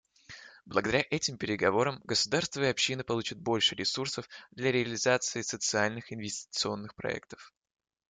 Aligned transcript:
Благодаря 0.65 1.05
этим 1.11 1.37
переговорам 1.37 2.01
государство 2.03 2.61
и 2.63 2.69
общины 2.69 3.03
получат 3.03 3.37
больше 3.37 3.75
ресурсов 3.75 4.27
для 4.49 4.71
реализации 4.71 5.43
социальных 5.43 6.11
инвестиционных 6.11 6.95
проектов. 6.95 7.53